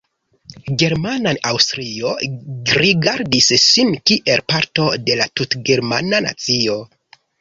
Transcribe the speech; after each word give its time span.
German-Aŭstrio 0.83 2.13
rigardis 2.83 3.51
sin 3.67 3.93
kiel 4.11 4.43
parto 4.55 4.87
de 5.07 5.19
la 5.21 5.29
tutgermana 5.41 6.25
nacio. 6.29 6.81